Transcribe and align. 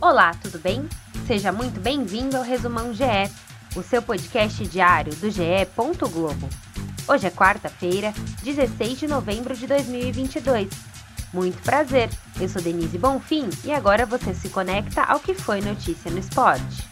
Olá, 0.00 0.32
tudo 0.40 0.60
bem? 0.60 0.88
Seja 1.26 1.50
muito 1.50 1.80
bem-vindo 1.80 2.36
ao 2.36 2.44
Resumão 2.44 2.94
GE, 2.94 3.02
o 3.74 3.82
seu 3.82 4.00
podcast 4.00 4.64
diário 4.68 5.12
do 5.16 5.28
GE. 5.28 5.42
Globo. 6.12 6.48
Hoje 7.08 7.26
é 7.26 7.30
quarta-feira, 7.32 8.14
16 8.44 9.00
de 9.00 9.08
novembro 9.08 9.56
de 9.56 9.66
2022. 9.66 10.68
Muito 11.34 11.60
prazer, 11.62 12.08
eu 12.40 12.48
sou 12.48 12.62
Denise 12.62 12.96
Bonfim 12.96 13.50
e 13.64 13.72
agora 13.72 14.06
você 14.06 14.32
se 14.32 14.48
conecta 14.50 15.02
ao 15.02 15.18
que 15.18 15.34
foi 15.34 15.60
notícia 15.60 16.08
no 16.12 16.18
esporte. 16.18 16.86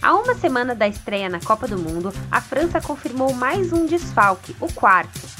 A 0.00 0.14
uma 0.14 0.36
semana 0.36 0.72
da 0.72 0.86
estreia 0.86 1.28
na 1.28 1.40
Copa 1.40 1.66
do 1.66 1.76
Mundo, 1.76 2.14
a 2.30 2.40
França 2.40 2.80
confirmou 2.80 3.32
mais 3.32 3.72
um 3.72 3.86
desfalque, 3.86 4.54
o 4.60 4.72
quarto. 4.72 5.35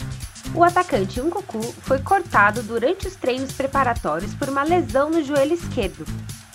O 0.55 0.64
atacante 0.64 1.20
Nkunku 1.20 1.60
foi 1.82 1.98
cortado 2.00 2.62
durante 2.62 3.06
os 3.06 3.16
treinos 3.16 3.52
preparatórios 3.52 4.34
por 4.34 4.48
uma 4.48 4.62
lesão 4.62 5.10
no 5.10 5.23
joelho 5.23 5.54
esquerdo. 5.54 6.04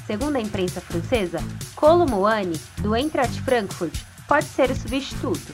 Segundo 0.07 0.35
a 0.35 0.41
imprensa 0.41 0.81
francesa, 0.81 1.39
Colo 1.75 2.05
Muani, 2.05 2.59
do 2.79 2.95
Eintracht 2.95 3.41
Frankfurt, 3.41 3.93
pode 4.27 4.45
ser 4.45 4.71
o 4.71 4.75
substituto. 4.75 5.53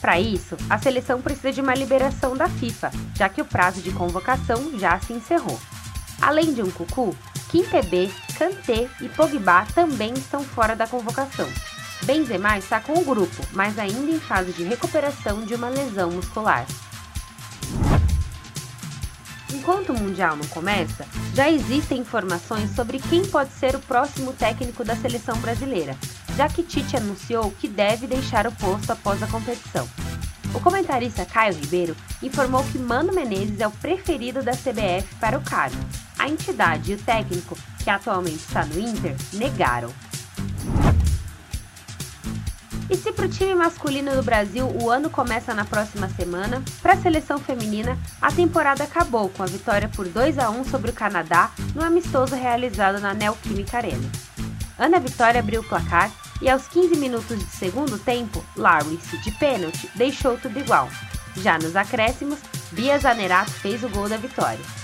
Para 0.00 0.18
isso, 0.18 0.56
a 0.68 0.78
seleção 0.78 1.22
precisa 1.22 1.52
de 1.52 1.60
uma 1.60 1.74
liberação 1.74 2.36
da 2.36 2.48
FIFA, 2.48 2.90
já 3.14 3.28
que 3.28 3.40
o 3.40 3.44
prazo 3.44 3.80
de 3.80 3.92
convocação 3.92 4.76
já 4.78 4.98
se 4.98 5.12
encerrou. 5.12 5.58
Além 6.20 6.52
de 6.52 6.62
Cucu, 6.72 7.16
Kimpembe, 7.48 8.12
Kanté 8.36 8.88
e 9.00 9.08
Pogba 9.08 9.64
também 9.74 10.12
estão 10.14 10.42
fora 10.42 10.74
da 10.74 10.86
convocação. 10.86 11.48
Benzema 12.02 12.58
está 12.58 12.80
com 12.80 12.94
o 12.94 13.04
grupo, 13.04 13.46
mas 13.52 13.78
ainda 13.78 14.10
em 14.10 14.18
fase 14.18 14.52
de 14.52 14.64
recuperação 14.64 15.42
de 15.42 15.54
uma 15.54 15.68
lesão 15.68 16.10
muscular. 16.10 16.66
Enquanto 19.52 19.90
o 19.90 19.98
Mundial 19.98 20.34
não 20.34 20.46
começa, 20.46 21.06
já 21.34 21.50
existem 21.50 22.00
informações 22.00 22.74
sobre 22.74 22.98
quem 22.98 23.24
pode 23.26 23.52
ser 23.52 23.76
o 23.76 23.80
próximo 23.80 24.32
técnico 24.32 24.82
da 24.82 24.96
seleção 24.96 25.38
brasileira, 25.38 25.94
já 26.36 26.48
que 26.48 26.62
Tite 26.62 26.96
anunciou 26.96 27.50
que 27.52 27.68
deve 27.68 28.06
deixar 28.06 28.46
o 28.46 28.52
posto 28.52 28.90
após 28.90 29.22
a 29.22 29.26
competição. 29.26 29.86
O 30.54 30.60
comentarista 30.60 31.26
Caio 31.26 31.54
Ribeiro 31.54 31.96
informou 32.22 32.64
que 32.64 32.78
Mano 32.78 33.12
Menezes 33.12 33.60
é 33.60 33.66
o 33.66 33.70
preferido 33.70 34.42
da 34.42 34.52
CBF 34.52 35.14
para 35.20 35.38
o 35.38 35.42
cargo. 35.42 35.76
A 36.18 36.28
entidade 36.28 36.92
e 36.92 36.94
o 36.94 36.98
técnico, 36.98 37.56
que 37.82 37.90
atualmente 37.90 38.36
está 38.36 38.64
no 38.64 38.78
Inter, 38.78 39.16
negaram. 39.34 39.92
E 42.92 42.96
se 42.98 43.10
para 43.10 43.24
o 43.24 43.28
time 43.28 43.54
masculino 43.54 44.14
do 44.14 44.22
Brasil 44.22 44.68
o 44.82 44.90
ano 44.90 45.08
começa 45.08 45.54
na 45.54 45.64
próxima 45.64 46.10
semana, 46.10 46.62
para 46.82 46.92
a 46.92 46.96
seleção 46.98 47.38
feminina 47.38 47.98
a 48.20 48.30
temporada 48.30 48.84
acabou 48.84 49.30
com 49.30 49.42
a 49.42 49.46
vitória 49.46 49.88
por 49.88 50.06
2 50.06 50.38
a 50.38 50.50
1 50.50 50.64
sobre 50.64 50.90
o 50.90 50.92
Canadá 50.92 51.50
no 51.74 51.82
amistoso 51.82 52.34
realizado 52.34 53.00
na 53.00 53.14
Neoquímica 53.14 53.78
Arena. 53.78 54.10
Ana 54.78 55.00
Vitória 55.00 55.40
abriu 55.40 55.62
o 55.62 55.64
placar 55.64 56.10
e 56.42 56.50
aos 56.50 56.68
15 56.68 56.94
minutos 56.96 57.38
de 57.38 57.46
segundo 57.46 57.98
tempo, 57.98 58.44
Lawrence, 58.54 59.16
de 59.16 59.30
pênalti, 59.38 59.88
deixou 59.94 60.36
tudo 60.36 60.58
igual. 60.58 60.86
Já 61.36 61.58
nos 61.58 61.74
acréscimos, 61.74 62.40
Bia 62.72 62.98
Zanerato 62.98 63.52
fez 63.52 63.82
o 63.82 63.88
gol 63.88 64.06
da 64.06 64.18
vitória. 64.18 64.81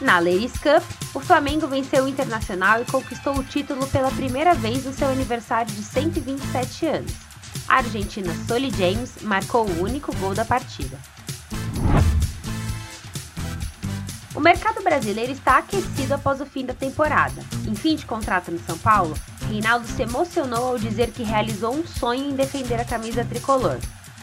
Na 0.00 0.18
Ladies 0.18 0.52
Cup, 0.52 0.82
o 1.14 1.20
Flamengo 1.20 1.66
venceu 1.66 2.04
o 2.04 2.08
Internacional 2.08 2.82
e 2.82 2.84
conquistou 2.84 3.34
o 3.34 3.42
título 3.42 3.86
pela 3.86 4.10
primeira 4.10 4.54
vez 4.54 4.84
no 4.84 4.92
seu 4.92 5.08
aniversário 5.08 5.72
de 5.72 5.82
127 5.82 6.86
anos. 6.86 7.12
A 7.66 7.76
argentina 7.76 8.30
Solly 8.46 8.70
James 8.70 9.14
marcou 9.22 9.66
o 9.66 9.82
único 9.82 10.14
gol 10.16 10.34
da 10.34 10.44
partida. 10.44 10.98
O 14.34 14.40
mercado 14.40 14.82
brasileiro 14.82 15.32
está 15.32 15.56
aquecido 15.58 16.12
após 16.12 16.42
o 16.42 16.46
fim 16.46 16.66
da 16.66 16.74
temporada. 16.74 17.42
Em 17.66 17.74
fim 17.74 17.96
de 17.96 18.04
contrato 18.04 18.50
no 18.50 18.58
São 18.58 18.76
Paulo, 18.76 19.16
Reinaldo 19.48 19.86
se 19.86 20.02
emocionou 20.02 20.72
ao 20.72 20.78
dizer 20.78 21.10
que 21.10 21.22
realizou 21.22 21.74
um 21.74 21.86
sonho 21.86 22.28
em 22.28 22.36
defender 22.36 22.78
a 22.78 22.84
camisa 22.84 23.24
tricolor. 23.24 23.78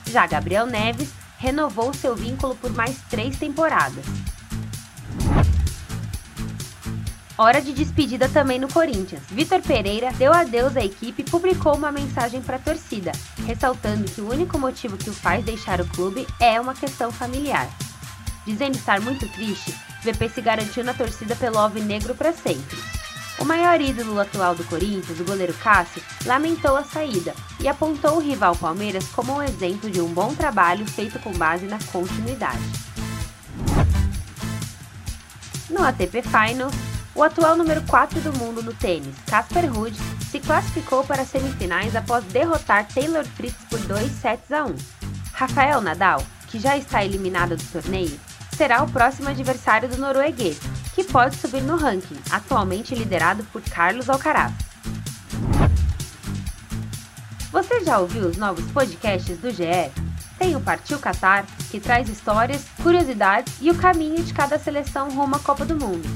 Já 0.06 0.28
Gabriel 0.28 0.68
Neves 0.68 1.10
renovou 1.40 1.92
seu 1.96 2.16
vínculo 2.16 2.56
por 2.56 2.72
mais 2.72 2.96
três 3.10 3.38
temporadas. 3.38 4.06
Hora 7.36 7.60
de 7.60 7.74
despedida 7.74 8.30
também 8.30 8.60
no 8.60 8.72
Corinthians. 8.72 9.24
Vitor 9.32 9.60
Pereira 9.60 10.12
deu 10.14 10.32
adeus 10.32 10.78
à 10.78 10.86
equipe 10.86 11.24
e 11.24 11.30
publicou 11.30 11.76
uma 11.76 11.92
mensagem 11.92 12.40
para 12.44 12.58
a 12.58 12.60
torcida, 12.60 13.12
ressaltando 13.48 14.04
que 14.04 14.22
o 14.22 14.30
único 14.30 14.60
motivo 14.60 14.98
que 14.98 15.10
o 15.10 15.14
faz 15.14 15.44
deixar 15.44 15.82
o 15.82 15.88
clube 15.88 16.28
é 16.40 16.62
uma 16.62 16.76
questão 16.76 17.12
familiar. 17.12 17.68
Dizendo 18.46 18.76
estar 18.76 19.02
muito 19.02 19.28
triste, 19.30 19.74
VP 20.04 20.30
se 20.30 20.42
garantiu 20.42 20.84
na 20.84 20.94
torcida 20.94 21.36
pelo 21.36 21.58
Alvinegro 21.58 22.14
para 22.14 22.34
sempre. 22.34 22.78
O 23.40 23.46
maior 23.46 23.82
ídolo 23.82 24.20
atual 24.20 24.54
do 24.54 24.64
Corinthians, 24.66 25.20
o 25.20 25.24
goleiro 25.24 25.56
Cássio, 25.56 26.04
lamentou 26.28 26.78
a 26.78 26.84
saída 26.84 27.34
e 27.60 27.68
apontou 27.68 28.18
o 28.18 28.22
rival 28.22 28.56
Palmeiras 28.56 29.08
como 29.08 29.34
um 29.34 29.42
exemplo 29.42 29.90
de 29.90 30.00
um 30.00 30.14
bom 30.14 30.36
trabalho 30.36 30.86
feito 30.86 31.18
com 31.18 31.32
base 31.34 31.66
na 31.66 31.80
continuidade. 31.92 32.62
No 35.68 35.84
ATP 35.84 36.22
Finals, 36.22 36.93
o 37.16 37.22
atual 37.22 37.56
número 37.56 37.82
4 37.84 38.20
do 38.22 38.34
mundo 38.34 38.64
no 38.64 38.74
tênis, 38.74 39.16
Casper 39.28 39.72
Ruud, 39.72 39.96
se 40.32 40.40
classificou 40.40 41.04
para 41.04 41.22
as 41.22 41.30
semifinais 41.30 41.96
após 41.96 42.24
derrotar 42.26 42.88
Taylor 42.88 43.24
Fritz 43.24 43.58
por 43.70 43.80
2 43.80 44.12
sets 44.12 44.52
a 44.52 44.66
1. 44.66 44.76
Rafael 45.34 45.82
Nadal, 45.82 46.24
que 46.48 46.60
já 46.60 46.76
está 46.76 47.04
eliminado 47.04 47.56
do 47.56 47.64
torneio, 47.72 48.20
será 48.56 48.84
o 48.84 48.90
próximo 48.90 49.30
adversário 49.30 49.88
do 49.88 49.98
norueguês, 49.98 50.60
que 50.96 51.04
pode 51.04 51.36
subir 51.36 51.62
no 51.62 51.76
ranking, 51.76 52.18
atualmente 52.32 52.96
liderado 52.96 53.44
por 53.46 53.62
Carlos 53.62 54.10
Alcaraz. 54.10 54.54
Você 57.52 57.84
já 57.84 58.00
ouviu 58.00 58.28
os 58.28 58.38
novos 58.38 58.66
podcasts 58.72 59.38
do 59.38 59.52
GE? 59.52 59.92
Tem 60.40 60.56
o 60.56 60.62
Partiu 60.62 60.98
Qatar, 60.98 61.46
que 61.70 61.80
traz 61.80 62.10
histórias, 62.10 62.66
curiosidades 62.82 63.54
e 63.62 63.70
o 63.70 63.76
caminho 63.76 64.24
de 64.24 64.34
cada 64.34 64.58
seleção 64.58 65.10
rumo 65.12 65.36
à 65.36 65.40
Copa 65.40 65.64
do 65.64 65.76
Mundo. 65.76 66.10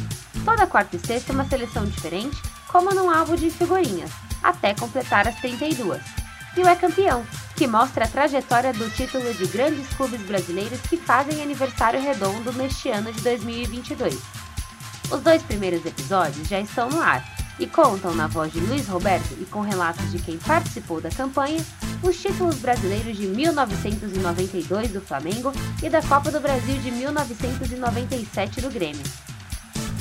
Toda 0.48 0.66
quarta 0.66 0.96
e 0.96 1.00
sexta 1.00 1.34
uma 1.34 1.44
seleção 1.44 1.84
diferente, 1.84 2.42
como 2.70 2.96
num 2.96 3.10
álbum 3.10 3.36
de 3.36 3.52
figurinhas, 3.52 4.10
até 4.42 4.74
completar 4.74 5.28
as 5.28 5.36
32. 5.42 6.02
E 6.56 6.62
o 6.62 6.68
É 6.70 6.74
Campeão, 6.74 7.26
que 7.58 7.68
mostra 7.68 8.06
a 8.06 8.08
trajetória 8.08 8.72
do 8.72 8.90
título 8.90 9.34
de 9.34 9.46
grandes 9.48 9.86
clubes 9.90 10.22
brasileiros 10.22 10.80
que 10.80 10.96
fazem 10.96 11.44
aniversário 11.44 12.02
redondo 12.02 12.54
neste 12.54 12.88
ano 12.88 13.12
de 13.12 13.20
2022. 13.24 14.18
Os 15.12 15.20
dois 15.20 15.44
primeiros 15.44 15.86
episódios 15.86 16.48
já 16.48 16.62
estão 16.62 16.90
no 16.90 17.02
ar 17.02 17.26
e 17.60 17.68
contam 17.68 18.16
na 18.16 18.28
voz 18.28 18.54
de 18.54 18.62
Luiz 18.62 18.88
Roberto 18.88 19.36
e 19.42 19.46
com 19.46 19.60
relatos 19.60 20.10
de 20.14 20.20
quem 20.20 20.38
participou 20.38 21.02
da 21.02 21.10
campanha 21.10 21.60
os 22.02 22.22
títulos 22.22 22.56
brasileiros 22.56 23.18
de 23.18 23.28
1992 23.28 24.92
do 24.92 25.02
Flamengo 25.02 25.52
e 25.84 25.90
da 25.90 26.02
Copa 26.02 26.32
do 26.32 26.40
Brasil 26.40 26.80
de 26.80 26.90
1997 26.90 28.62
do 28.62 28.70
Grêmio. 28.70 29.04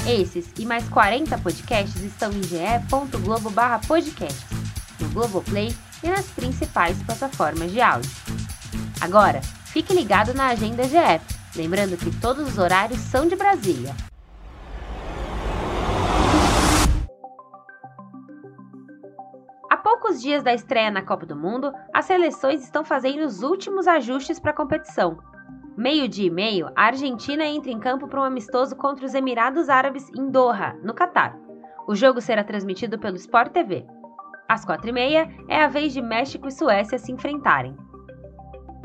Esses 0.09 0.53
e 0.57 0.65
mais 0.65 0.89
40 0.89 1.37
podcasts 1.39 2.01
estão 2.01 2.31
em 2.31 2.41
ge.globo 2.41 3.51
podcasts, 3.89 4.47
no 5.01 5.09
Globoplay 5.09 5.75
e 6.01 6.09
nas 6.09 6.27
principais 6.27 7.03
plataformas 7.03 7.73
de 7.73 7.81
áudio. 7.81 8.09
Agora, 9.01 9.43
fique 9.43 9.93
ligado 9.93 10.33
na 10.33 10.47
Agenda 10.47 10.85
GE, 10.85 11.21
lembrando 11.57 11.97
que 11.97 12.17
todos 12.21 12.47
os 12.47 12.57
horários 12.57 13.01
são 13.01 13.27
de 13.27 13.35
Brasília. 13.35 13.97
Há 19.69 19.77
poucos 19.77 20.23
dias 20.23 20.45
da 20.45 20.55
estreia 20.55 20.93
na 20.93 21.03
Copa 21.03 21.27
do 21.27 21.35
Mundo, 21.35 21.73
as 21.93 22.05
seleções 22.05 22.63
estão 22.63 22.85
fazendo 22.85 23.25
os 23.25 23.43
últimos 23.43 23.89
ajustes 23.89 24.39
para 24.39 24.53
a 24.53 24.55
competição. 24.55 25.19
Meio-dia 25.77 26.29
e 26.29 26.31
meio, 26.31 26.71
a 26.75 26.85
Argentina 26.87 27.45
entra 27.45 27.71
em 27.71 27.79
campo 27.79 28.09
para 28.09 28.21
um 28.21 28.25
amistoso 28.25 28.75
contra 28.75 29.05
os 29.05 29.15
Emirados 29.15 29.69
Árabes 29.69 30.11
em 30.17 30.31
Doha, 30.31 30.75
no 30.83 30.95
Catar. 30.95 31.39
O 31.87 31.95
jogo 31.95 32.19
será 32.19 32.43
transmitido 32.43 32.99
pelo 32.99 33.17
Sport 33.17 33.53
TV. 33.53 33.87
Às 34.49 34.65
quatro 34.65 34.89
e 34.89 34.93
meia, 34.93 35.29
é 35.47 35.63
a 35.63 35.69
vez 35.69 35.93
de 35.93 36.01
México 36.01 36.49
e 36.49 36.51
Suécia 36.51 36.99
se 36.99 37.13
enfrentarem. 37.13 37.77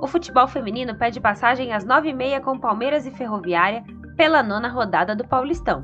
O 0.02 0.06
futebol 0.06 0.50
feminino 0.50 0.94
pede 0.94 1.22
passagem 1.22 1.72
às 1.72 1.86
nove 1.86 2.10
e 2.10 2.14
meia 2.14 2.42
com 2.42 2.60
Palmeiras 2.60 3.06
e 3.08 3.12
Ferroviária 3.12 3.86
pela 4.18 4.44
nona 4.44 4.68
rodada 4.68 5.16
do 5.16 5.26
Paulistão. 5.26 5.82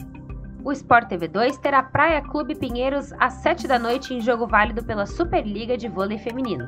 O 0.62 0.74
Sport 0.74 1.08
TV 1.08 1.30
2 1.30 1.58
terá 1.60 1.82
Praia 1.84 2.22
Clube 2.22 2.54
Pinheiros 2.54 3.14
às 3.14 3.36
sete 3.36 3.66
da 3.66 3.80
noite 3.80 4.14
em 4.14 4.20
jogo 4.20 4.46
válido 4.46 4.84
pela 4.84 5.06
Superliga 5.06 5.78
de 5.78 5.88
Vôlei 5.88 6.18
Feminino. 6.18 6.68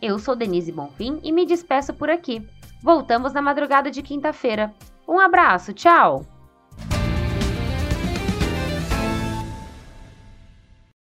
Eu 0.00 0.18
sou 0.18 0.36
Denise 0.36 0.70
Bonfim 0.70 1.20
e 1.22 1.32
me 1.32 1.44
despeço 1.44 1.92
por 1.92 2.08
aqui. 2.08 2.46
Voltamos 2.82 3.32
na 3.32 3.42
madrugada 3.42 3.90
de 3.90 4.02
quinta-feira. 4.02 4.72
Um 5.06 5.18
abraço, 5.18 5.72
tchau! 5.72 6.37